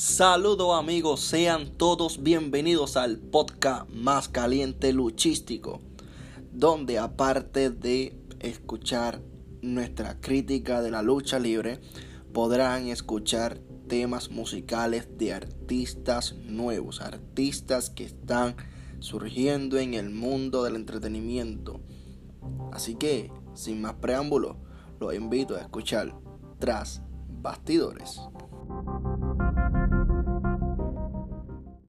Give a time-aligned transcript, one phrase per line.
[0.00, 5.80] Saludos amigos, sean todos bienvenidos al podcast más caliente luchístico,
[6.52, 9.20] donde aparte de escuchar
[9.60, 11.80] nuestra crítica de la lucha libre,
[12.32, 13.58] podrán escuchar
[13.88, 18.54] temas musicales de artistas nuevos, artistas que están
[19.00, 21.80] surgiendo en el mundo del entretenimiento.
[22.70, 24.58] Así que, sin más preámbulos,
[25.00, 26.14] los invito a escuchar
[26.60, 27.02] Tras
[27.42, 28.20] Bastidores.